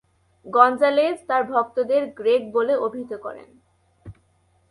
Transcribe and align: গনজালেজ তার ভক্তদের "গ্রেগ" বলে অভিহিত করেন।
গনজালেজ 0.45 1.17
তার 1.27 1.43
ভক্তদের 1.43 2.01
"গ্রেগ" 2.17 2.41
বলে 2.53 2.73
অভিহিত 2.77 3.13
করেন। 3.15 3.49